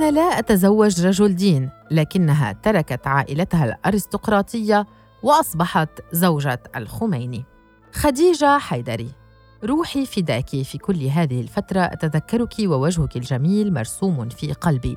أنا 0.00 0.10
لا 0.10 0.38
أتزوج 0.38 1.06
رجل 1.06 1.36
دين 1.36 1.70
لكنها 1.90 2.52
تركت 2.52 3.06
عائلتها 3.06 3.64
الأرستقراطية 3.64 4.86
وأصبحت 5.22 5.88
زوجة 6.12 6.62
الخميني. 6.76 7.44
خديجة 7.92 8.58
حيدري 8.58 9.10
روحي 9.64 10.06
فداك 10.06 10.48
في 10.48 10.78
كل 10.78 11.06
هذه 11.06 11.40
الفترة 11.40 11.80
أتذكرك 11.80 12.54
ووجهك 12.60 13.16
الجميل 13.16 13.74
مرسوم 13.74 14.28
في 14.28 14.52
قلبي. 14.52 14.96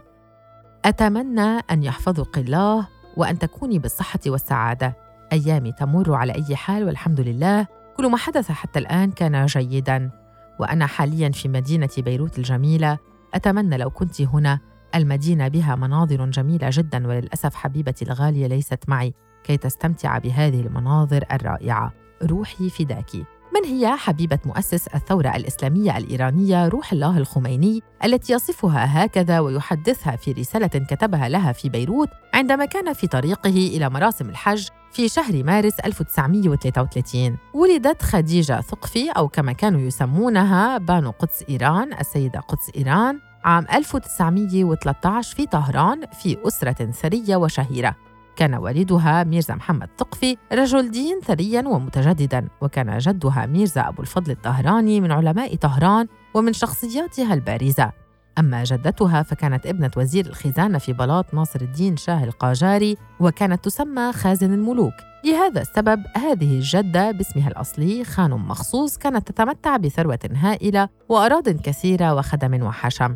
أتمنى 0.86 1.60
أن 1.72 1.84
يحفظك 1.84 2.38
الله 2.38 2.88
وأن 3.18 3.40
تكوني 3.40 3.80
بالصحة 3.80 4.20
والسعادة. 4.28 4.98
أيامي 5.34 5.72
تمر 5.72 6.14
على 6.14 6.34
أي 6.36 6.56
حال 6.56 6.84
والحمد 6.84 7.20
لله. 7.20 7.68
كل 7.98 8.12
ما 8.12 8.18
حدث 8.18 8.52
حتى 8.52 8.80
الآن 8.80 9.12
كان 9.12 9.46
جيداً. 9.46 10.12
وأنا 10.60 10.86
حالياً 10.86 11.30
في 11.30 11.48
مدينة 11.48 11.90
بيروت 11.98 12.38
الجميلة. 12.38 12.98
أتمنى 13.34 13.78
لو 13.78 13.90
كنت 13.90 14.22
هنا 14.22 14.73
المدينة 14.96 15.48
بها 15.48 15.76
مناظر 15.76 16.26
جميلة 16.26 16.70
جدا 16.72 17.08
وللأسف 17.08 17.56
حبيبتي 17.56 18.06
الغالية 18.06 18.48
ليست 18.48 18.80
معي. 18.88 19.14
كي 19.44 19.58
تستمتع 19.58 20.18
بهذه 20.18 20.62
المناظر 20.62 21.26
الرائعة. 21.32 21.94
روحي 22.24 22.70
فداك 22.70 23.16
من 23.56 23.66
هي 23.66 23.98
حبيبة 23.98 24.40
مؤسس 24.46 24.88
الثورة 24.88 25.36
الإسلامية 25.36 25.98
الإيرانية 25.98 26.68
روح 26.68 26.94
الله 26.94 27.18
الخميني 27.18 27.82
التي 28.06 28.34
يصفها 28.34 29.06
هكذا 29.06 29.40
ويحدثها 29.40 30.16
في 30.16 30.32
رسالة 30.32 30.68
كتبها 30.68 31.30
لها 31.30 31.52
في 31.52 31.70
بيروت 31.70 32.10
عندما 32.34 32.66
كان 32.66 32.94
في 32.94 33.08
طريقه 33.08 33.50
إلى 33.50 33.90
مراسم 33.90 34.30
الحج 34.30 34.68
في 34.92 35.10
شهر 35.10 35.44
مارس 35.44 35.80
1933 35.80 37.38
ولدت 37.54 38.02
خديجة 38.02 38.62
ثقفي 38.62 39.10
أو 39.10 39.28
كما 39.28 39.54
كانوا 39.54 39.82
يسمونها 39.82 40.78
بانو 40.78 41.12
قدس 41.12 41.44
إيران 41.50 41.94
السيدة 41.94 42.40
قدس 42.40 42.72
إيران 42.78 43.20
عام 43.46 43.66
1913 43.74 45.36
في 45.36 45.46
طهران 45.46 46.02
في 46.22 46.38
أسرة 46.48 46.92
ثرية 46.92 47.36
وشهيرة. 47.36 47.96
كان 48.36 48.56
والدها 48.56 49.24
ميرزا 49.24 49.56
محمد 49.56 49.90
ثقفي 49.98 50.38
رجل 50.54 50.92
دين 50.92 51.20
ثريا 51.20 51.64
ومتجددا 51.68 52.48
وكان 52.62 52.98
جدها 52.98 53.46
ميرزا 53.46 53.88
أبو 53.88 54.02
الفضل 54.02 54.32
الطهراني 54.32 55.02
من 55.02 55.12
علماء 55.12 55.56
طهران 55.56 56.08
ومن 56.34 56.54
شخصياتها 56.54 57.34
البارزة. 57.34 57.92
أما 58.40 58.64
جدتها 58.64 59.24
فكانت 59.24 59.66
ابنة 59.66 59.92
وزير 59.98 60.26
الخزانة 60.26 60.78
في 60.78 60.94
بلاط 60.94 61.34
ناصر 61.34 61.62
الدين 61.62 61.98
شاه 61.98 62.24
القاجاري 62.24 62.98
وكانت 63.20 63.66
تسمى 63.66 64.14
خازن 64.14 64.54
الملوك. 64.54 64.94
لهذا 65.26 65.62
السبب 65.62 66.04
هذه 66.16 66.56
الجدة 66.58 67.12
باسمها 67.12 67.48
الأصلي 67.48 68.04
خان 68.04 68.32
مخصوص 68.32 68.98
كانت 68.98 69.28
تتمتع 69.28 69.78
بثروة 69.78 70.20
هائلة 70.36 70.90
وأراض 71.10 71.50
كثيرة 71.50 72.16
وخدم 72.16 72.64
وحشم. 72.64 73.16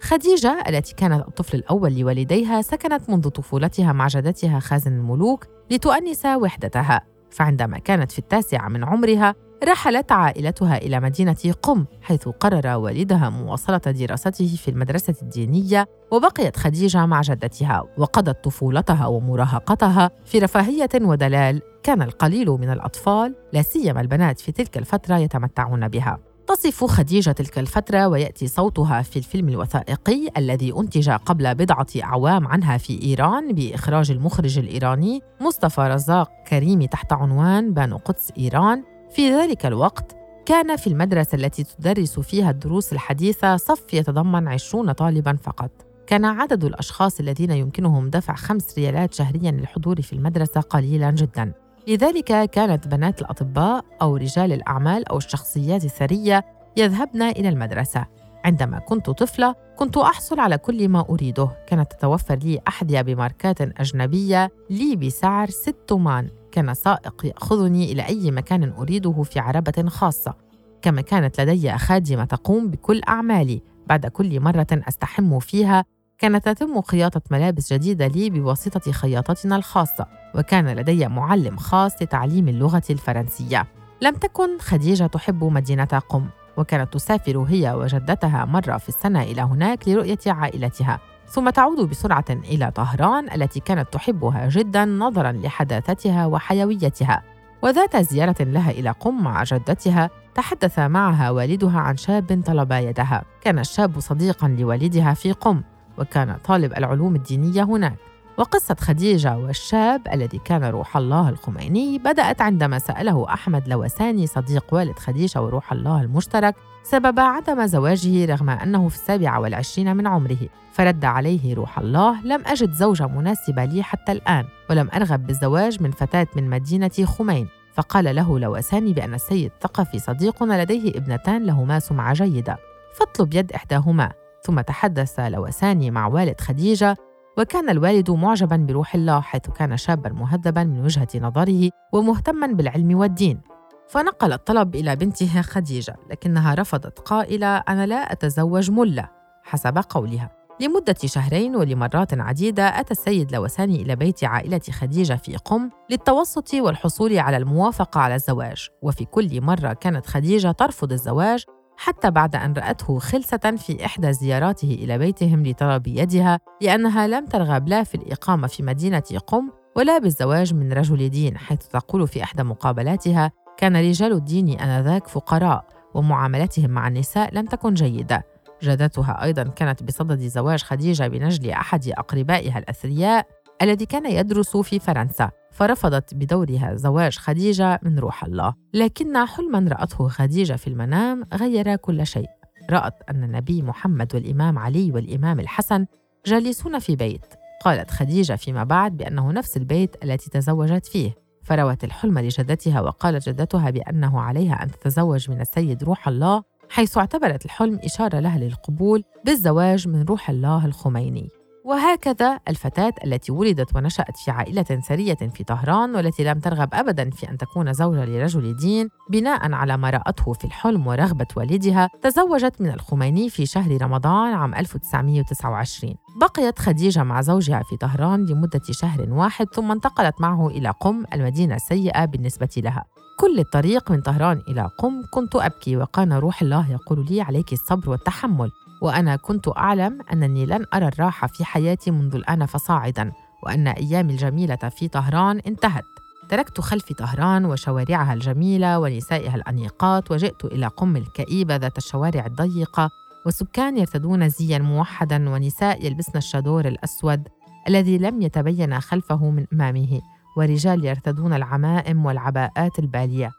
خديجة 0.00 0.62
التي 0.68 0.94
كانت 0.94 1.28
الطفل 1.28 1.56
الأول 1.56 1.98
لوالديها 1.98 2.62
سكنت 2.62 3.10
منذ 3.10 3.28
طفولتها 3.28 3.92
مع 3.92 4.06
جدتها 4.06 4.58
خازن 4.58 4.92
الملوك 4.92 5.46
لتؤنس 5.70 6.26
وحدتها. 6.26 7.00
فعندما 7.30 7.78
كانت 7.78 8.12
في 8.12 8.18
التاسعة 8.18 8.68
من 8.68 8.84
عمرها 8.84 9.34
رحلت 9.64 10.12
عائلتها 10.12 10.76
إلى 10.76 11.00
مدينة 11.00 11.54
قم 11.62 11.84
حيث 12.02 12.28
قرر 12.28 12.76
والدها 12.76 13.30
مواصلة 13.30 13.78
دراسته 13.78 14.56
في 14.56 14.70
المدرسة 14.70 15.14
الدينية 15.22 15.86
وبقيت 16.12 16.56
خديجة 16.56 17.06
مع 17.06 17.20
جدتها 17.20 17.84
وقضت 17.98 18.44
طفولتها 18.44 19.06
ومراهقتها 19.06 20.10
في 20.24 20.38
رفاهية 20.38 20.88
ودلال. 21.00 21.62
كان 21.82 22.02
القليل 22.02 22.48
من 22.48 22.70
الأطفال 22.70 23.34
لا 23.52 23.62
سيما 23.62 24.00
البنات 24.00 24.40
في 24.40 24.52
تلك 24.52 24.78
الفترة 24.78 25.16
يتمتعون 25.16 25.88
بها. 25.88 26.18
تصف 26.46 26.84
خديجة 26.84 27.30
تلك 27.30 27.58
الفترة 27.58 28.08
ويأتي 28.08 28.46
صوتها 28.46 29.02
في 29.02 29.16
الفيلم 29.16 29.48
الوثائقي 29.48 30.28
الذي 30.36 30.72
أنتج 30.78 31.10
قبل 31.10 31.54
بضعة 31.54 31.86
أعوام 32.02 32.46
عنها 32.46 32.78
في 32.78 33.02
إيران 33.02 33.52
بإخراج 33.52 34.10
المخرج 34.10 34.58
الإيراني 34.58 35.20
مصطفى 35.40 35.80
رزاق 35.80 36.30
كريمي 36.48 36.86
تحت 36.86 37.12
عنوان 37.12 37.74
بانو 37.74 37.96
قدس 37.96 38.32
إيران. 38.38 38.82
في 39.10 39.30
ذلك 39.30 39.66
الوقت 39.66 40.16
كان 40.46 40.76
في 40.76 40.86
المدرسة 40.86 41.36
التي 41.36 41.64
تدرس 41.64 42.20
فيها 42.20 42.50
الدروس 42.50 42.92
الحديثة 42.92 43.56
صف 43.56 43.94
يتضمن 43.94 44.48
عشرون 44.48 44.92
طالباً 44.92 45.36
فقط. 45.42 45.70
كان 46.06 46.24
عدد 46.24 46.64
الأشخاص 46.64 47.20
الذين 47.20 47.50
يمكنهم 47.50 48.10
دفع 48.10 48.34
خمس 48.34 48.78
ريالات 48.78 49.14
شهرياً 49.14 49.50
للحضور 49.50 50.02
في 50.02 50.12
المدرسة 50.12 50.60
قليلاً 50.60 51.10
جداً. 51.10 51.65
لذلك 51.88 52.50
كانت 52.50 52.88
بنات 52.88 53.20
الأطباء 53.20 53.84
أو 54.02 54.16
رجال 54.16 54.52
الأعمال 54.52 55.08
أو 55.08 55.16
الشخصيات 55.18 55.84
الثرية 55.84 56.44
يذهبن 56.76 57.22
إلى 57.22 57.48
المدرسة. 57.48 58.06
عندما 58.44 58.78
كنت 58.78 59.10
طفلة 59.10 59.54
كنت 59.76 59.96
أحصل 59.96 60.40
على 60.40 60.58
كل 60.58 60.88
ما 60.88 61.06
أريده. 61.10 61.48
كانت 61.66 61.92
تتوفر 61.92 62.34
لي 62.34 62.60
أحذية 62.68 63.00
بماركات 63.00 63.60
أجنبية 63.60 64.50
لي 64.70 64.96
بسعر 64.96 65.50
ست 65.50 65.92
مان. 65.92 66.28
كان 66.52 66.74
سائق 66.74 67.26
يأخذني 67.26 67.92
إلى 67.92 68.06
أي 68.06 68.30
مكان 68.30 68.72
أريده 68.72 69.22
في 69.22 69.40
عربة 69.40 69.84
خاصة. 69.88 70.34
كما 70.82 71.00
كانت 71.00 71.40
لدي 71.40 71.78
خادمة 71.78 72.24
تقوم 72.24 72.70
بكل 72.70 73.00
أعمالي. 73.08 73.62
بعد 73.86 74.06
كل 74.06 74.40
مرة 74.40 74.66
أستحم 74.72 75.38
فيها 75.38 75.84
كانت 76.18 76.48
تتم 76.48 76.82
خياطة 76.82 77.20
ملابس 77.30 77.72
جديدة 77.72 78.06
لي 78.06 78.30
بواسطة 78.30 78.92
خياطتنا 78.92 79.56
الخاصة 79.56 80.06
وكان 80.34 80.68
لدي 80.68 81.08
معلم 81.08 81.56
خاص 81.56 82.02
لتعليم 82.02 82.48
اللغة 82.48 82.82
الفرنسية. 82.90 83.66
لم 84.00 84.14
تكن 84.14 84.58
خديجة 84.58 85.06
تحب 85.06 85.44
مدينة 85.44 85.84
قم 85.84 86.26
وكانت 86.56 86.92
تسافر 86.92 87.38
هي 87.38 87.72
وجدتها 87.72 88.44
مرة 88.44 88.76
في 88.76 88.88
السنة 88.88 89.22
إلى 89.22 89.42
هناك 89.42 89.88
لرؤية 89.88 90.18
عائلتها. 90.26 91.00
ثم 91.28 91.50
تعود 91.50 91.88
بسرعة 91.88 92.24
إلى 92.30 92.70
طهران 92.70 93.32
التي 93.32 93.60
كانت 93.60 93.92
تحبها 93.92 94.48
جدا 94.48 94.84
نظرا 94.84 95.32
لحداثتها 95.32 96.26
وحيويتها. 96.26 97.22
وذات 97.62 97.96
زيارة 97.96 98.36
لها 98.40 98.70
إلى 98.70 98.90
قم 98.90 99.22
مع 99.22 99.42
جدتها 99.44 100.10
تحدث 100.34 100.78
معها 100.78 101.30
والدها 101.30 101.80
عن 101.80 101.96
شاب 101.96 102.42
طلب 102.46 102.72
يدها. 102.72 103.24
كان 103.40 103.58
الشاب 103.58 104.00
صديقا 104.00 104.48
لوالدها 104.48 105.14
في 105.14 105.32
قم 105.32 105.62
وكان 105.98 106.36
طالب 106.44 106.72
العلوم 106.72 107.14
الدينية 107.14 107.62
هناك. 107.62 107.96
وقصة 108.38 108.76
خديجة 108.80 109.36
والشاب 109.38 110.08
الذي 110.12 110.38
كان 110.38 110.64
روح 110.64 110.96
الله 110.96 111.28
الخميني 111.28 111.98
بدأت 111.98 112.42
عندما 112.42 112.78
سأله 112.78 113.32
أحمد 113.32 113.68
لوساني 113.68 114.26
صديق 114.26 114.74
والد 114.74 114.98
خديجة 114.98 115.42
وروح 115.42 115.72
الله 115.72 116.02
المشترك 116.02 116.54
سبب 116.82 117.20
عدم 117.20 117.66
زواجه 117.66 118.24
رغم 118.24 118.50
أنه 118.50 118.88
في 118.88 118.94
السابعة 118.94 119.40
والعشرين 119.40 119.96
من 119.96 120.06
عمره. 120.06 120.48
فرد 120.72 121.04
عليه 121.04 121.54
روح 121.54 121.78
الله 121.78 122.26
لم 122.26 122.42
أجد 122.46 122.72
زوجة 122.72 123.06
مناسبة 123.06 123.64
لي 123.64 123.82
حتى 123.82 124.12
الآن 124.12 124.44
ولم 124.70 124.88
أرغب 124.94 125.26
بالزواج 125.26 125.82
من 125.82 125.90
فتاة 125.90 126.26
من 126.36 126.50
مدينة 126.50 127.04
خمين. 127.04 127.48
فقال 127.74 128.16
له 128.16 128.38
لوساني 128.38 128.92
بأن 128.92 129.14
السيد 129.14 129.52
ثقفي 129.60 129.98
صديقنا 129.98 130.62
لديه 130.62 130.90
ابنتان 130.90 131.44
لهما 131.44 131.78
سمعة 131.78 132.12
جيدة. 132.14 132.58
فاطلب 132.98 133.34
يد 133.34 133.52
إحداهما. 133.52 134.25
ثم 134.46 134.60
تحدث 134.60 135.20
لوساني 135.20 135.90
مع 135.90 136.06
والد 136.06 136.40
خديجة 136.40 136.96
وكان 137.38 137.70
الوالد 137.70 138.10
معجبا 138.10 138.56
بروح 138.56 138.94
الله 138.94 139.20
حيث 139.20 139.42
كان 139.42 139.76
شابا 139.76 140.10
مهذبا 140.10 140.64
من 140.64 140.84
وجهة 140.84 141.08
نظره 141.14 141.70
ومهتما 141.92 142.46
بالعلم 142.46 142.98
والدين. 142.98 143.40
فنقل 143.88 144.32
الطلب 144.32 144.74
إلى 144.74 144.96
بنتها 144.96 145.42
خديجة 145.42 145.96
لكنها 146.10 146.54
رفضت 146.54 146.98
قائلة 146.98 147.56
أنا 147.56 147.86
لا 147.86 148.12
أتزوج 148.12 148.70
ملة 148.70 149.08
حسب 149.42 149.78
قولها. 149.78 150.30
لمدة 150.60 150.96
شهرين 151.04 151.56
ولمرات 151.56 152.14
عديدة 152.14 152.80
أتى 152.80 152.90
السيد 152.90 153.32
لوساني 153.34 153.82
إلى 153.82 153.96
بيت 153.96 154.24
عائلة 154.24 154.60
خديجة 154.70 155.14
في 155.14 155.36
قم 155.36 155.70
للتوسط 155.90 156.54
والحصول 156.54 157.18
على 157.18 157.36
الموافقة 157.36 158.00
على 158.00 158.14
الزواج. 158.14 158.68
وفي 158.82 159.04
كل 159.04 159.40
مرة 159.40 159.72
كانت 159.72 160.06
خديجة 160.06 160.52
ترفض 160.52 160.92
الزواج 160.92 161.44
حتى 161.76 162.10
بعد 162.10 162.36
أن 162.36 162.52
رأته 162.52 162.98
خلسة 162.98 163.56
في 163.56 163.84
إحدى 163.84 164.12
زياراته 164.12 164.78
إلى 164.82 164.98
بيتهم 164.98 165.46
لطلب 165.46 165.86
يدها 165.86 166.38
لأنها 166.60 167.06
لم 167.06 167.26
ترغب 167.26 167.68
لا 167.68 167.84
في 167.84 167.94
الإقامة 167.94 168.46
في 168.46 168.62
مدينة 168.62 169.02
قم 169.26 169.50
ولا 169.76 169.98
بالزواج 169.98 170.54
من 170.54 170.72
رجل 170.72 171.08
دين 171.08 171.38
حيث 171.38 171.58
تقول 171.58 172.08
في 172.08 172.22
إحدى 172.22 172.42
مقابلاتها 172.42 173.30
كان 173.56 173.76
رجال 173.76 174.12
الدين 174.12 174.60
آنذاك 174.60 175.08
فقراء 175.08 175.64
ومعاملتهم 175.94 176.70
مع 176.70 176.88
النساء 176.88 177.34
لم 177.34 177.46
تكن 177.46 177.74
جيدة. 177.74 178.22
جدتها 178.62 179.22
أيضا 179.22 179.42
كانت 179.42 179.82
بصدد 179.82 180.20
زواج 180.20 180.62
خديجة 180.62 181.08
بنجل 181.08 181.50
أحد 181.50 181.88
أقربائها 181.88 182.58
الأثرياء 182.58 183.26
الذي 183.62 183.86
كان 183.86 184.06
يدرس 184.06 184.56
في 184.56 184.78
فرنسا 184.78 185.30
فرفضت 185.50 186.14
بدورها 186.14 186.74
زواج 186.74 187.16
خديجة 187.16 187.80
من 187.82 187.98
روح 187.98 188.24
الله. 188.24 188.54
لكن 188.74 189.26
حلما 189.26 189.68
رأته 189.68 190.08
خديجة 190.08 190.52
في 190.52 190.66
المنام 190.66 191.24
غير 191.34 191.76
كل 191.76 192.06
شيء. 192.06 192.28
رأت 192.70 192.94
أن 193.10 193.24
النبي 193.24 193.62
محمد 193.62 194.14
والإمام 194.14 194.58
علي 194.58 194.92
والإمام 194.92 195.40
الحسن 195.40 195.86
جالسون 196.26 196.78
في 196.78 196.96
بيت. 196.96 197.26
قالت 197.64 197.90
خديجة 197.90 198.32
فيما 198.32 198.64
بعد 198.64 198.96
بأنه 198.96 199.32
نفس 199.32 199.56
البيت 199.56 200.04
التي 200.04 200.30
تزوجت 200.30 200.86
فيه. 200.86 201.14
فروت 201.42 201.84
الحلم 201.84 202.18
لجدتها 202.18 202.80
وقالت 202.80 203.28
جدتها 203.28 203.70
بأنه 203.70 204.20
عليها 204.20 204.62
أن 204.62 204.70
تتزوج 204.70 205.30
من 205.30 205.40
السيد 205.40 205.84
روح 205.84 206.08
الله 206.08 206.42
حيث 206.68 206.98
اعتبرت 206.98 207.44
الحلم 207.44 207.80
إشارة 207.84 208.20
لها 208.20 208.38
للقبول 208.38 209.02
بالزواج 209.24 209.88
من 209.88 210.02
روح 210.02 210.30
الله 210.30 210.66
الخميني. 210.66 211.28
وهكذا 211.66 212.40
الفتاة 212.48 212.92
التي 213.04 213.32
ولدت 213.32 213.76
ونشأت 213.76 214.16
في 214.16 214.30
عائلة 214.30 214.62
ثرية 214.62 215.14
في 215.14 215.44
طهران 215.44 215.96
والتي 215.96 216.24
لم 216.24 216.38
ترغب 216.38 216.68
أبدا 216.72 217.10
في 217.10 217.30
أن 217.30 217.38
تكون 217.38 217.72
زوجة 217.72 218.04
لرجل 218.04 218.56
دين 218.56 218.88
بناء 219.10 219.52
على 219.52 219.76
ما 219.76 219.90
رأته 219.90 220.32
في 220.32 220.44
الحلم 220.44 220.86
ورغبة 220.86 221.26
والدها 221.36 221.88
تزوجت 222.02 222.60
من 222.60 222.70
الخميني 222.70 223.30
في 223.30 223.46
شهر 223.46 223.82
رمضان 223.82 224.34
عام 224.34 224.54
1929 224.54 225.94
بقيت 226.20 226.58
خديجة 226.58 227.02
مع 227.02 227.20
زوجها 227.20 227.62
في 227.62 227.76
طهران 227.76 228.26
لمدة 228.26 228.62
شهر 228.70 229.10
واحد 229.10 229.46
ثم 229.54 229.70
انتقلت 229.70 230.20
معه 230.20 230.48
إلى 230.48 230.70
قم 230.80 231.04
المدينة 231.12 231.54
السيئة 231.54 232.04
بالنسبة 232.04 232.48
لها. 232.56 232.84
كل 233.18 233.38
الطريق 233.38 233.90
من 233.90 234.00
طهران 234.00 234.42
إلى 234.48 234.70
قم 234.78 235.02
كنت 235.10 235.36
أبكي 235.36 235.76
وكان 235.76 236.12
روح 236.12 236.42
الله 236.42 236.72
يقول 236.72 237.06
لي 237.10 237.20
عليك 237.20 237.52
الصبر 237.52 237.90
والتحمل. 237.90 238.50
وأنا 238.82 239.16
كنت 239.16 239.48
أعلم 239.48 239.98
أنني 240.12 240.46
لن 240.46 240.64
أرى 240.74 240.88
الراحة 240.88 241.26
في 241.26 241.44
حياتي 241.44 241.90
منذ 241.90 242.14
الآن 242.14 242.46
فصاعدا 242.46 243.12
وأن 243.42 243.68
أيامي 243.68 244.12
الجميلة 244.12 244.56
في 244.56 244.88
طهران 244.88 245.38
انتهت. 245.46 245.84
تركت 246.28 246.60
خلفي 246.60 246.94
طهران 246.94 247.44
وشوارعها 247.44 248.14
الجميلة 248.14 248.78
ونسائها 248.78 249.34
الأنيقات 249.34 250.10
وجئت 250.10 250.44
إلى 250.44 250.66
قم 250.66 250.96
الكئيبة 250.96 251.56
ذات 251.56 251.78
الشوارع 251.78 252.26
الضيقة 252.26 252.90
وسكان 253.26 253.78
يرتدون 253.78 254.28
زيا 254.28 254.58
موحدا 254.58 255.30
ونساء 255.30 255.86
يلبسن 255.86 256.18
الشادور 256.18 256.68
الأسود 256.68 257.28
الذي 257.68 257.98
لم 257.98 258.22
يتبين 258.22 258.80
خلفه 258.80 259.30
من 259.30 259.46
أمامه 259.52 260.00
ورجال 260.36 260.84
يرتدون 260.84 261.32
العمائم 261.32 262.06
والعباءات 262.06 262.78
البالية. 262.78 263.30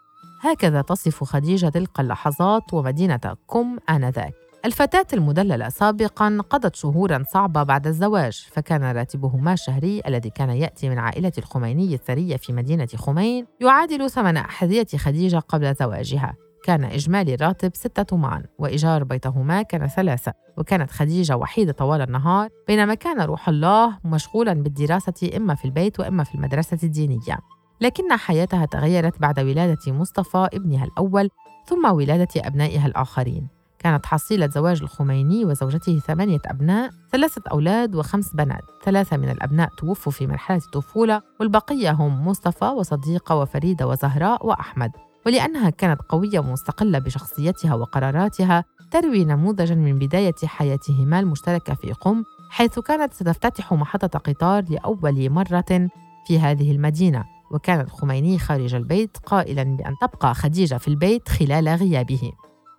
هكذا 0.42 0.82
تصف 0.82 1.24
خديجة 1.24 1.70
تلك 1.70 2.00
اللحظات 2.00 2.74
ومدينة 2.74 3.36
كم 3.50 3.78
آنذاك. 3.90 4.47
الفتاة 4.68 5.06
المدللة 5.14 5.70
سابقا 5.70 6.38
قضت 6.50 6.76
شهورا 6.76 7.24
صعبة 7.34 7.64
بعد 7.64 7.88
الزواج 7.88 8.48
فكان 8.52 8.84
راتبهما 8.84 9.54
الشهري 9.54 10.02
الذي 10.08 10.30
كان 10.30 10.50
يأتي 10.50 10.90
من 10.90 10.98
عائلة 10.98 11.32
الخميني 11.38 11.94
الثرية 11.94 12.38
في 12.38 12.54
مدينة 12.54 12.88
خمين 12.96 13.46
يعادل 13.62 14.10
ثمن 14.10 14.38
أحذية 14.38 14.88
خديجة 14.98 15.38
قبل 15.38 15.76
زواجها. 15.76 16.36
كان 16.64 16.84
إجمالي 16.84 17.34
الراتب 17.34 17.76
ستة 17.76 18.18
معا 18.18 18.44
وإيجار 18.60 19.04
بيتهما 19.04 19.62
كان 19.62 19.88
ثلاثة 19.88 20.34
وكانت 20.58 20.92
خديجة 20.92 21.38
وحيدة 21.38 21.72
طوال 21.72 22.02
النهار 22.02 22.50
بينما 22.68 22.94
كان 22.94 23.22
روح 23.22 23.50
الله 23.50 23.98
مشغولا 24.04 24.54
بالدراسة 24.54 25.32
إما 25.38 25.56
في 25.56 25.66
البيت 25.66 26.00
وإما 26.00 26.24
في 26.24 26.36
المدرسة 26.36 26.80
الدينية. 26.84 27.40
لكن 27.82 28.16
حياتها 28.16 28.66
تغيرت 28.66 29.20
بعد 29.20 29.40
ولادة 29.40 29.92
مصطفى 29.94 30.48
ابنها 30.54 30.86
الأول 30.86 31.30
ثم 31.66 31.92
ولادة 31.92 32.28
أبنائها 32.38 32.88
الآخرين. 32.88 33.57
كانت 33.80 34.06
حصيلة 34.06 34.48
زواج 34.48 34.82
الخميني 34.82 35.46
وزوجته 35.46 36.00
ثمانية 36.00 36.40
أبناء 36.46 36.90
ثلاثة 37.12 37.42
أولاد 37.52 37.96
وخمس 37.96 38.34
بنات. 38.34 38.64
ثلاثة 38.86 39.18
من 39.18 39.30
الأبناء 39.30 39.70
توفوا 39.78 40.12
في 40.12 40.28
مرحلة 40.28 40.58
الطفولة 40.58 41.22
والبقية 41.40 41.92
هم 41.92 42.28
مصطفى 42.28 42.66
وصديقة 42.66 43.36
وفريدة 43.36 43.88
وزهراء 43.88 44.48
وأحمد. 44.48 44.92
ولأنها 45.26 45.70
كانت 45.70 46.02
قوية 46.10 46.40
ومستقلة 46.40 47.00
بشخصيتها 47.00 47.76
وقراراتها 47.76 48.64
تروي 48.92 49.26
نموذجا 49.26 49.76
من 49.76 50.00
بداية 50.00 50.36
حياتهما 50.46 51.20
المشتركة 51.20 51.74
في 51.74 51.94
قم 51.94 52.24
حيث 52.50 52.80
كانت 52.80 53.14
ستفتتح 53.14 53.74
محطة 53.74 54.20
قطار 54.20 54.64
لأول 54.70 55.30
مرة 55.30 55.90
في 56.28 56.40
هذه 56.40 56.72
المدينة. 56.72 57.26
وكان 57.52 57.80
الخميني 57.80 58.40
خارج 58.40 58.76
البيت 58.76 59.18
قائلا 59.26 59.64
بأن 59.64 59.96
تبقى 60.02 60.34
خديجة 60.36 60.76
في 60.76 60.88
البيت 60.88 61.30
خلال 61.30 61.70
غيابه. 61.70 62.32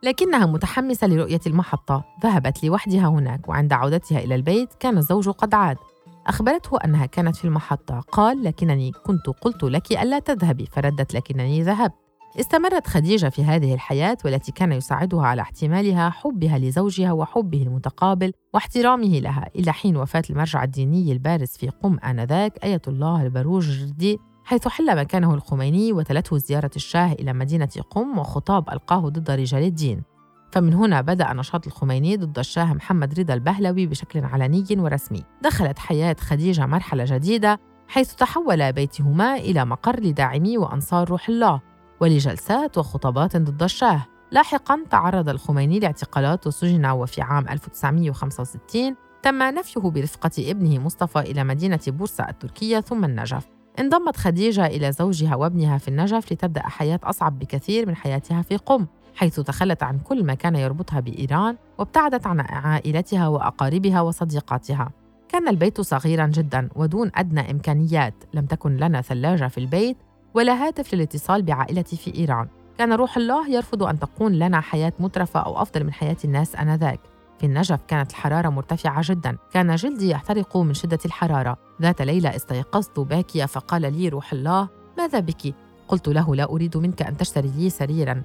لكنها 0.03 0.47
متحمسة 0.47 1.07
لرؤية 1.07 1.41
المحطة. 1.47 2.05
ذهبت 2.23 2.65
لوحدها 2.65 3.09
هناك 3.09 3.49
وعند 3.49 3.73
عودتها 3.73 4.19
إلى 4.19 4.35
البيت 4.35 4.75
كان 4.81 4.99
الزوج 4.99 5.29
قد 5.29 5.55
عاد. 5.55 5.77
أخبرته 6.27 6.77
أنها 6.85 7.07
كانت 7.07 7.37
في 7.37 7.45
المحطة. 7.45 8.01
قال 8.01 8.45
لكنني 8.45 8.93
كنت 9.07 9.27
قلت 9.27 9.63
لك 9.63 9.93
ألا 9.93 10.19
تذهبي. 10.19 10.67
فردت 10.67 11.15
لكنني 11.15 11.63
ذهبت. 11.63 11.95
استمرت 12.41 12.87
خديجة 12.87 13.29
في 13.29 13.45
هذه 13.45 13.75
الحياة 13.75 14.17
والتي 14.25 14.53
كان 14.53 14.73
يساعدها 14.73 15.27
على 15.27 15.43
احتمالها 15.43 16.11
حبها 16.11 16.59
لزوجها 16.59 17.13
وحبه 17.13 17.63
المتقابل 17.63 18.33
واحترامه 18.55 19.19
لها. 19.19 19.51
إلى 19.57 19.73
حين 19.73 19.97
وفاة 19.97 20.23
المرجع 20.31 20.65
الديني 20.65 21.13
البارز 21.13 21.49
في 21.49 21.69
قم 21.69 21.99
آنذاك 21.99 22.65
آية 22.65 22.83
الله 22.89 23.23
البروجردي 23.23 24.19
حيث 24.49 24.69
حل 24.69 24.97
مكانه 24.97 25.35
الخميني 25.35 25.93
وتلته 25.93 26.39
زيارة 26.39 26.71
الشاه 26.77 27.13
إلى 27.13 27.33
مدينة 27.33 27.69
قم 27.91 28.19
وخطاب 28.19 28.71
ألقاه 28.71 29.09
ضد 29.09 29.31
رجال 29.31 29.63
الدين. 29.63 30.03
فمن 30.53 30.75
هنا 30.75 31.01
بدأ 31.01 31.33
نشاط 31.33 31.67
الخميني 31.67 32.17
ضد 32.17 32.39
الشاه 32.39 32.75
محمد 32.75 33.21
رضا 33.21 33.35
البهلوي 33.35 33.87
بشكل 33.87 34.25
علني 34.25 34.65
ورسمي. 34.71 35.25
دخلت 35.43 35.79
حياة 35.79 36.17
خديجة 36.21 36.67
مرحلة 36.67 37.05
جديدة 37.07 37.61
حيث 37.89 38.15
تحول 38.15 38.73
بيتهما 38.73 39.37
إلى 39.37 39.65
مقر 39.65 40.01
لداعمي 40.01 40.59
وأنصار 40.59 41.09
روح 41.11 41.29
الله 41.29 41.61
ولجلسات 42.01 42.79
وخطابات 42.79 43.37
ضد 43.37 43.63
الشاه. 43.63 44.07
لاحقا 44.31 44.85
تعرض 44.91 45.29
الخميني 45.29 45.81
لاعتقالات 45.81 46.47
وسجن 46.47 46.87
وفي 46.87 47.23
عام 47.23 47.49
1965 47.49 48.97
تم 49.23 49.43
نفيه 49.43 49.81
برفقة 49.81 50.31
ابنه 50.39 50.79
مصطفى 50.79 51.19
إلى 51.19 51.45
مدينة 51.45 51.81
بورصة 51.87 52.29
التركية 52.29 52.81
ثم 52.81 53.05
النجف. 53.05 53.58
انضمت 53.79 54.17
خديجة 54.17 54.67
إلى 54.67 54.93
زوجها 54.93 55.37
وابنها 55.37 55.79
في 55.79 55.89
النجف 55.89 56.33
لتبدأ 56.33 56.63
حياة 56.63 57.01
أصعب 57.03 57.39
بكثير 57.39 57.87
من 57.87 57.97
حياتها 57.97 58.43
في 58.43 58.57
قم 58.57 58.87
حيث 59.15 59.41
تخلت 59.41 59.83
عن 59.83 59.99
كل 59.99 60.25
ما 60.25 60.35
كان 60.35 60.57
يربطها 60.57 61.01
بإيران 61.01 61.57
وابتعدت 61.79 62.27
عن 62.27 62.41
عائلتها 62.41 63.29
وأقاربها 63.29 64.01
وصديقاتها. 64.01 64.91
كان 65.29 65.49
البيت 65.49 65.81
صغيرا 65.81 66.27
جدا 66.27 66.69
ودون 66.77 67.11
أدنى 67.15 67.51
إمكانيات 67.51 68.15
لم 68.35 68.47
تكن 68.47 68.77
لنا 68.77 69.01
ثلاجة 69.01 69.49
في 69.49 69.59
البيت 69.59 69.97
ولا 70.35 70.67
هاتف 70.67 70.95
للاتصال 70.95 71.43
بعائلتي 71.43 71.97
في 71.97 72.15
إيران. 72.15 72.49
كان 72.79 72.93
روح 72.93 73.17
الله 73.17 73.51
يرفض 73.51 73.83
أن 73.83 73.99
تكون 73.99 74.33
لنا 74.33 74.61
حياة 74.61 74.93
مترفة 74.99 75.41
أو 75.41 75.63
أفضل 75.63 75.85
من 75.85 75.93
حياة 75.93 76.17
الناس 76.25 76.57
آنذاك. 76.57 77.01
في 77.39 77.47
النجف 77.47 77.81
كانت 77.89 78.11
الحرارة 78.11 78.49
مرتفعة 78.49 79.03
جدا. 79.05 79.37
كان 79.53 79.75
جلدي 79.75 80.11
يحترق 80.11 80.57
من 80.57 80.75
شدة 80.75 80.99
الحرارة. 81.05 81.57
ذات 81.83 82.03
ليلة 82.03 82.37
استيقظت 82.37 83.01
باكية 83.01 83.45
فقال 83.45 83.83
لي 83.83 84.09
روح 84.09 84.33
الله 84.33 84.69
ماذا 84.99 85.21
بك؟ 85.21 85.55
قلت 85.89 86.09
له 86.09 86.35
لا 86.35 86.45
أريد 86.45 86.77
منك 86.77 87.03
أن 87.03 87.17
تشتري 87.17 87.49
لي 87.49 87.71
سريرا. 87.71 88.23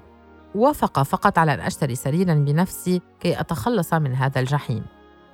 وافق 0.54 1.02
فقط 1.02 1.38
على 1.38 1.54
أن 1.54 1.60
أشتري 1.60 1.94
سريرا 1.94 2.34
بنفسي 2.34 3.00
كي 3.20 3.40
أتخلص 3.40 3.94
من 3.94 4.14
هذا 4.14 4.40
الجحيم. 4.40 4.84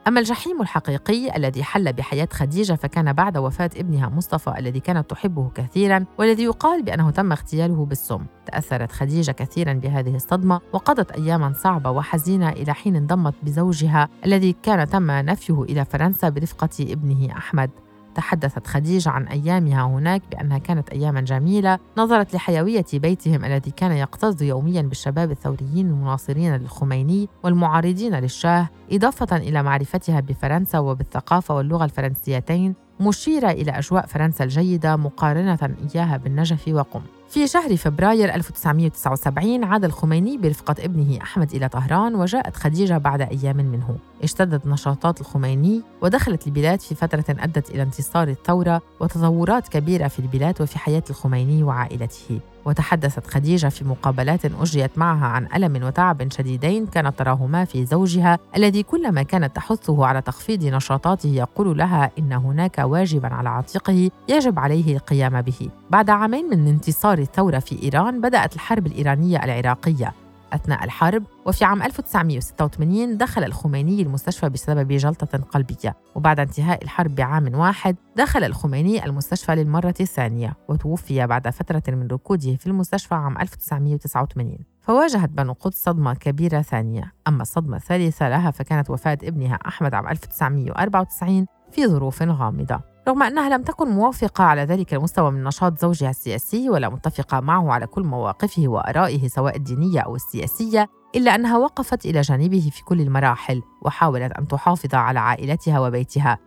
أما 0.08 0.20
الجحيم 0.20 0.62
الحقيقي 0.62 1.36
الذي 1.36 1.64
حل 1.64 1.92
بحياة 1.92 2.28
خديجة 2.32 2.72
فكان 2.72 3.12
بعد 3.12 3.36
وفاة 3.38 3.70
ابنها 3.76 4.08
مصطفى 4.08 4.54
الذي 4.58 4.80
كانت 4.80 5.10
تحبه 5.10 5.50
كثيرا 5.54 6.04
والذي 6.18 6.42
يقال 6.42 6.82
بأنه 6.82 7.10
تم 7.10 7.32
اغتياله 7.32 7.84
بالسم. 7.84 8.26
تأثرت 8.46 8.92
خديجة 8.92 9.32
كثيرا 9.32 9.72
بهذه 9.72 10.14
الصدمة 10.16 10.60
وقضت 10.72 11.10
أياما 11.10 11.52
صعبة 11.52 11.90
وحزينة 11.90 12.48
إلى 12.48 12.74
حين 12.74 12.96
انضمت 12.96 13.34
بزوجها 13.42 14.08
الذي 14.26 14.56
كان 14.62 14.88
تم 14.88 15.10
نفيه 15.10 15.62
إلى 15.62 15.84
فرنسا 15.84 16.28
برفقة 16.28 16.68
ابنه 16.80 17.32
أحمد. 17.36 17.70
تحدثت 18.14 18.66
خديجة 18.66 19.10
عن 19.10 19.26
أيامها 19.26 19.82
هناك 19.82 20.22
بأنها 20.30 20.58
كانت 20.58 20.90
أياما 20.90 21.20
جميلة 21.20 21.78
نظرت 21.98 22.34
لحيوية 22.34 22.84
بيتهم 22.94 23.44
الذي 23.44 23.70
كان 23.70 23.92
يكتظ 23.92 24.42
يوميا 24.42 24.82
بالشباب 24.82 25.30
الثوريين 25.30 25.86
المناصرين 25.86 26.56
للخميني 26.56 27.28
والمعارضين 27.42 28.14
للشاه 28.14 28.68
إضافة 28.92 29.36
إلى 29.36 29.62
معرفتها 29.62 30.20
بفرنسا 30.20 30.78
وبالثقافة 30.78 31.54
واللغة 31.54 31.84
الفرنسيتين 31.84 32.74
مشيرة 33.00 33.50
إلى 33.50 33.70
أجواء 33.70 34.06
فرنسا 34.06 34.44
الجيدة 34.44 34.96
مقارنة 34.96 35.58
إياها 35.94 36.16
بالنجف 36.16 36.68
وقم. 36.68 37.02
في 37.28 37.46
شهر 37.46 37.76
فبراير 37.76 38.34
1979 38.34 39.64
عاد 39.64 39.84
الخميني 39.84 40.38
برفقة 40.38 40.74
ابنه 40.78 41.18
أحمد 41.22 41.54
إلى 41.54 41.68
طهران 41.68 42.14
وجاءت 42.14 42.56
خديجة 42.56 42.98
بعد 42.98 43.20
أيام 43.20 43.56
منه. 43.56 43.96
اشتدت 44.22 44.66
نشاطات 44.66 45.20
الخميني 45.20 45.82
ودخلت 46.02 46.46
البلاد 46.46 46.80
في 46.80 46.94
فترة 46.94 47.24
أدت 47.28 47.70
إلى 47.70 47.82
انتصار 47.82 48.28
الثورة 48.28 48.82
وتطورات 49.00 49.68
كبيرة 49.68 50.08
في 50.08 50.18
البلاد 50.18 50.62
وفي 50.62 50.78
حياة 50.78 51.02
الخميني 51.10 51.62
وعائلته. 51.62 52.40
وتحدثت 52.64 53.26
خديجة 53.26 53.68
في 53.68 53.84
مقابلات 53.84 54.44
أجريت 54.44 54.98
معها 54.98 55.26
عن 55.26 55.48
ألم 55.56 55.84
وتعب 55.84 56.32
شديدين 56.32 56.86
كانت 56.86 57.18
تراهما 57.18 57.64
في 57.64 57.84
زوجها 57.84 58.38
الذي 58.56 58.82
كلما 58.82 59.22
كانت 59.22 59.56
تحثه 59.56 60.06
على 60.06 60.22
تخفيض 60.22 60.64
نشاطاته 60.64 61.28
يقول 61.28 61.78
لها 61.78 62.10
إن 62.18 62.32
هناك 62.32 62.78
واجبا 62.78 63.28
على 63.28 63.48
عاتقه 63.48 64.10
يجب 64.28 64.58
عليه 64.58 64.96
القيام 64.96 65.42
به. 65.42 65.70
بعد 65.90 66.10
عامين 66.10 66.50
من 66.50 66.68
انتصار 66.68 67.18
الثورة 67.18 67.58
في 67.58 67.82
إيران 67.82 68.20
بدأت 68.20 68.54
الحرب 68.54 68.86
الإيرانية 68.86 69.44
العراقية. 69.44 70.14
أثناء 70.52 70.84
الحرب 70.84 71.24
وفي 71.46 71.64
عام 71.64 71.82
1986 71.82 73.16
دخل 73.16 73.44
الخميني 73.44 74.02
المستشفى 74.02 74.48
بسبب 74.48 74.92
جلطة 74.92 75.38
قلبية 75.38 75.96
وبعد 76.14 76.40
انتهاء 76.40 76.84
الحرب 76.84 77.14
بعام 77.14 77.54
واحد 77.54 77.96
دخل 78.16 78.44
الخميني 78.44 79.04
المستشفى 79.04 79.54
للمرة 79.54 79.94
الثانية 80.00 80.56
وتوفي 80.68 81.26
بعد 81.26 81.48
فترة 81.48 81.82
من 81.88 82.06
ركوده 82.06 82.56
في 82.56 82.66
المستشفى 82.66 83.14
عام 83.14 83.38
1989 83.38 84.58
فواجهت 84.80 85.28
بنو 85.28 85.52
قدس 85.52 85.84
صدمة 85.84 86.14
كبيرة 86.14 86.62
ثانية 86.62 87.12
أما 87.28 87.42
الصدمة 87.42 87.76
الثالثة 87.76 88.28
لها 88.28 88.50
فكانت 88.50 88.90
وفاة 88.90 89.18
ابنها 89.22 89.58
أحمد 89.66 89.94
عام 89.94 90.08
1994 90.08 91.46
في 91.72 91.86
ظروف 91.86 92.22
غامضة. 92.22 92.89
رغم 93.10 93.22
أنها 93.22 93.48
لم 93.48 93.62
تكن 93.62 93.88
موافقة 93.88 94.44
على 94.44 94.64
ذلك 94.64 94.94
المستوى 94.94 95.30
من 95.30 95.44
نشاط 95.44 95.78
زوجها 95.78 96.10
السياسي 96.10 96.70
ولا 96.70 96.88
متفقة 96.88 97.40
معه 97.40 97.72
على 97.72 97.86
كل 97.86 98.02
مواقفه 98.02 98.68
وآرائه 98.68 99.28
سواء 99.28 99.56
الدينية 99.56 100.00
أو 100.00 100.16
السياسية 100.16 100.88
إلا 101.16 101.34
أنها 101.34 101.58
وقفت 101.58 102.06
إلى 102.06 102.20
جانبه 102.20 102.70
في 102.72 102.84
كل 102.84 103.00
المراحل 103.00 103.62
وحاولت 103.82 104.32
أن 104.32 104.48
تحافظ 104.48 104.94
على 104.94 105.20
عائلتها 105.20 105.80
وبيتها. 105.80 106.38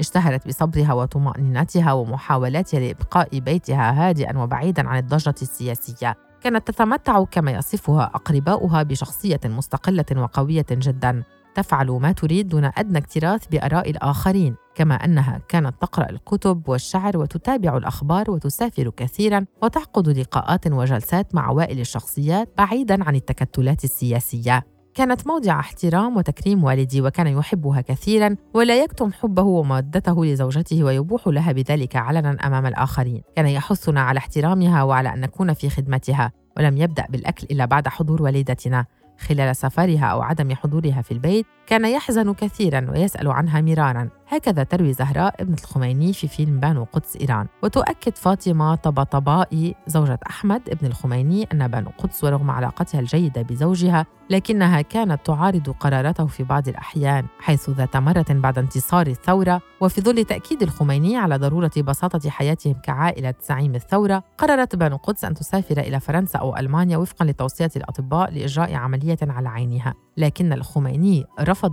اشتهرت 0.00 0.48
بصبرها 0.48 0.92
وطمأنينتها 0.92 1.92
ومحاولاتها 1.92 2.80
لإبقاء 2.80 3.38
بيتها 3.38 4.08
هادئا 4.08 4.38
وبعيدا 4.38 4.88
عن 4.88 4.98
الضجة 4.98 5.34
السياسية. 5.42 6.16
كانت 6.40 6.66
تتمتع 6.66 7.24
كما 7.24 7.50
يصفها 7.50 8.04
أقرباؤها 8.14 8.82
بشخصية 8.82 9.40
مستقلة 9.44 10.04
وقوية 10.16 10.66
جدا. 10.70 11.22
تفعل 11.54 11.90
ما 11.90 12.12
تريد 12.12 12.48
دون 12.48 12.64
أدنى 12.64 12.98
اكتراث 12.98 13.46
بآراء 13.46 13.90
الآخرين 13.90 14.56
كما 14.74 14.94
أنها 14.94 15.40
كانت 15.48 15.74
تقرأ 15.80 16.10
الكتب 16.10 16.68
والشعر 16.68 17.18
وتتابع 17.18 17.76
الأخبار 17.76 18.30
وتسافر 18.30 18.90
كثيرا 18.96 19.44
وتعقد 19.62 20.08
لقاءات 20.08 20.66
وجلسات 20.66 21.34
مع 21.34 21.48
أوائل 21.48 21.80
الشخصيات 21.80 22.48
بعيدا 22.58 23.04
عن 23.04 23.14
التكتلات 23.14 23.84
السياسية. 23.84 24.66
كانت 24.94 25.26
موضع 25.26 25.60
احترام 25.60 26.16
وتكريم 26.16 26.64
والدي 26.64 27.02
وكان 27.02 27.26
يحبها 27.26 27.80
كثيرا 27.80 28.36
ولا 28.54 28.82
يكتم 28.82 29.12
حبه 29.12 29.42
ومودته 29.42 30.24
لزوجته 30.24 30.84
ويبوح 30.84 31.28
لها 31.28 31.52
بذلك 31.52 31.96
علنا 31.96 32.46
أمام 32.46 32.66
الآخرين. 32.66 33.22
كان 33.36 33.46
يحثنا 33.46 34.00
على 34.00 34.18
احترامها 34.18 34.82
وعلى 34.82 35.14
أن 35.14 35.20
نكون 35.20 35.52
في 35.54 35.70
خدمتها 35.70 36.32
ولم 36.56 36.76
يبدأ 36.76 37.06
بالأكل 37.10 37.46
إلا 37.50 37.64
بعد 37.64 37.88
حضور 37.88 38.22
والدتنا. 38.22 38.86
خلال 39.18 39.56
سفرها 39.56 40.04
أو 40.04 40.22
عدم 40.22 40.54
حضورها 40.54 41.02
في 41.02 41.12
البيت 41.12 41.46
كان 41.66 41.84
يحزن 41.84 42.32
كثيرا 42.32 42.90
ويسأل 42.90 43.28
عنها 43.28 43.60
مرارا. 43.60 44.08
هكذا 44.28 44.62
تروي 44.62 44.92
زهراء 44.92 45.34
ابنة 45.40 45.56
الخميني 45.64 46.12
في 46.12 46.28
فيلم 46.28 46.60
بانو 46.60 46.86
قدس 46.92 47.16
إيران. 47.16 47.46
وتؤكد 47.62 48.16
فاطمة 48.16 48.74
طبطبائي 48.74 49.74
زوجة 49.86 50.18
أحمد 50.30 50.68
ابن 50.68 50.86
الخميني 50.86 51.48
أن 51.52 51.68
بانو 51.68 51.90
قدس 51.98 52.24
ورغم 52.24 52.50
علاقتها 52.50 53.00
الجيدة 53.00 53.42
بزوجها 53.42 54.06
لكنها 54.30 54.80
كانت 54.80 55.26
تعارض 55.26 55.70
قراراته 55.70 56.26
في 56.26 56.44
بعض 56.44 56.68
الأحيان 56.68 57.26
حيث 57.40 57.70
ذات 57.70 57.96
مرة 57.96 58.26
بعد 58.30 58.58
انتصار 58.58 59.06
الثورة. 59.06 59.60
وفي 59.80 60.00
ظل 60.00 60.24
تأكيد 60.24 60.62
الخميني 60.62 61.16
على 61.16 61.36
ضرورة 61.36 61.70
بساطة 61.76 62.30
حياتهم 62.30 62.74
كعائلة 62.74 63.34
زعيم 63.48 63.74
الثورة 63.74 64.24
قررت 64.38 64.76
بانو 64.76 64.96
قدس 64.96 65.24
أن 65.24 65.34
تسافر 65.34 65.78
إلى 65.80 66.00
فرنسا 66.00 66.38
أو 66.38 66.56
ألمانيا 66.56 66.96
وفقا 66.96 67.24
لتوصية 67.24 67.70
الأطباء 67.76 68.30
لإجراء 68.30 68.74
عملية 68.74 69.18
على 69.22 69.48
عينها. 69.48 69.94
لكن 70.16 70.52
الخميني 70.52 71.26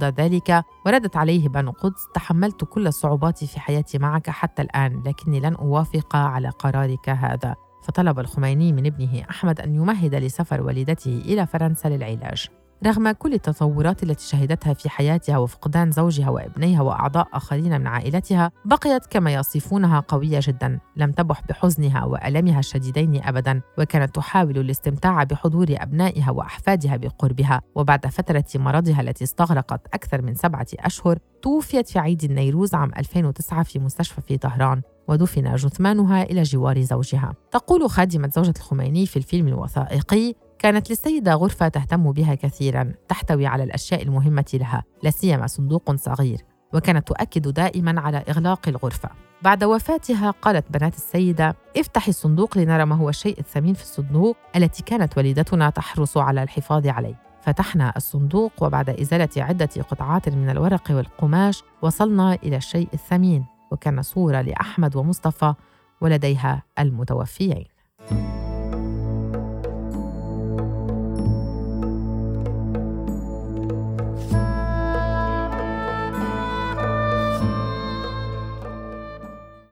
ذلك 0.04 0.66
وردت 0.86 1.18
عليه 1.18 1.50
بانو 1.50 1.72
قدس 1.72 2.08
تحملت 2.14 2.64
كل 2.64 2.88
الصعوبات 2.88 3.44
في 3.44 3.60
حياتي 3.60 3.98
معك 3.98 4.30
حتى 4.30 4.62
الآن 4.62 5.04
لكني 5.06 5.40
لن 5.40 5.56
أوافق 5.56 6.16
على 6.16 6.50
قرارك 6.50 7.10
هذا. 7.10 7.56
فطلب 7.84 8.20
الخميني 8.20 8.74
من 8.74 8.86
ابنه 8.86 9.26
أحمد 9.30 9.62
أن 9.62 9.76
يمهد 9.76 10.16
لسفر 10.16 10.62
والدته 10.62 11.22
إلى 11.26 11.48
فرنسا 11.48 11.88
للعلاج. 11.88 12.50
رغم 12.86 13.12
كل 13.12 13.34
التطورات 13.34 14.04
التي 14.04 14.28
شهدتها 14.28 14.74
في 14.74 14.90
حياتها 14.90 15.38
وفقدان 15.38 15.92
زوجها 15.92 16.30
وابنيها 16.30 16.82
وأعضاء 16.82 17.28
آخرين 17.34 17.80
من 17.80 17.88
عائلتها 17.88 18.52
بقيت 18.66 19.06
كما 19.06 19.34
يصفونها 19.34 20.00
قوية 20.00 20.40
جدا. 20.44 20.80
لم 20.96 21.12
تبح 21.12 21.42
بحزنها 21.50 22.06
وألمها 22.06 22.60
الشديدين 22.60 23.24
ابدا 23.24 23.62
وكانت 23.78 24.16
تحاول 24.16 24.58
الاستمتاع 24.58 25.24
بحضور 25.24 25.68
أبنائها 25.70 26.32
وأحفادها 26.32 26.98
بقربها. 26.98 27.62
وبعد 27.76 28.08
فترة 28.08 28.46
مرضها 28.56 29.02
التي 29.02 29.24
استغرقت 29.24 29.88
أكثر 29.94 30.22
من 30.22 30.36
سبعة 30.36 30.68
أشهر 30.80 31.20
توفيت 31.42 31.90
في 31.90 32.00
عيد 32.00 32.24
النيروز 32.24 32.76
عام 32.76 32.92
2009 32.98 33.64
في 33.64 33.80
مستشفى 33.80 34.22
في 34.22 34.38
طهران 34.38 34.82
ودفن 35.08 35.56
جثمانها 35.56 36.24
إلى 36.24 36.44
جوار 36.44 36.82
زوجها. 36.82 37.34
تقول 37.52 37.90
خادمة 37.90 38.30
زوجة 38.36 38.54
الخميني 38.58 39.06
في 39.06 39.18
الفيلم 39.18 39.48
الوثائقي 39.48 40.36
كانت 40.60 40.90
للسيدة 40.90 41.34
غرفة 41.34 41.68
تهتم 41.68 42.12
بها 42.12 42.36
كثيرا 42.36 42.94
تحتوي 43.08 43.46
على 43.46 43.64
الأشياء 43.64 44.02
المهمة 44.02 44.46
لها 44.54 44.84
لا 45.04 45.10
سيما 45.10 45.48
صندوق 45.48 45.96
صغير 45.96 46.42
وكانت 46.74 47.08
تؤكد 47.08 47.48
دائما 47.48 48.02
على 48.02 48.24
إغلاق 48.30 48.68
الغرفة. 48.68 49.10
بعد 49.42 49.64
وفاتها 49.64 50.32
قالت 50.32 50.72
بنات 50.72 50.96
السيدة 50.96 51.56
افتحي 51.78 52.10
الصندوق 52.10 52.58
لنرى 52.58 52.86
ما 52.86 52.96
هو 52.96 53.10
الشيء 53.10 53.40
الثمين 53.40 53.74
في 53.74 53.82
الصندوق 53.84 54.38
التي 54.56 54.84
كانت 54.84 55.18
والدتنا 55.18 55.70
تحرص 55.70 56.18
على 56.18 56.44
الحفاظ 56.44 56.88
عليه. 56.88 57.16
فتحنا 57.42 57.94
الصندوق 57.98 58.52
وبعد 58.62 58.90
إزالة 58.90 59.30
عدة 59.38 59.70
قطعات 59.90 60.30
من 60.30 60.50
الورق 60.50 60.92
والقماش 60.92 61.64
وصلنا 61.82 62.34
إلى 62.34 62.58
الشيء 62.58 62.88
الثمين 62.94 63.46
وكان 63.72 64.02
صورة 64.02 64.42
لأحمد 64.42 64.96
ومصطفى 64.96 65.54
ولديها 66.02 66.64
المتوفيين. 66.80 67.66